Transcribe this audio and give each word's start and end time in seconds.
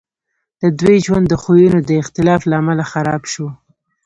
د 0.61 0.63
دوی 0.79 0.97
ژوند 1.05 1.25
د 1.29 1.33
خویونو 1.41 1.79
د 1.83 1.91
اختلاف 2.01 2.41
له 2.49 2.55
امله 2.61 2.83
خراب 2.91 3.21
شو 3.31 3.47